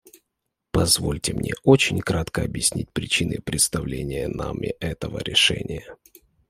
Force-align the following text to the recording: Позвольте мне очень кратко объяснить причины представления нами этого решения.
Позвольте 0.71 1.31
мне 1.35 1.53
очень 1.63 1.99
кратко 1.99 2.41
объяснить 2.41 2.91
причины 2.91 3.37
представления 3.39 4.27
нами 4.29 4.73
этого 4.79 5.19
решения. 5.19 5.95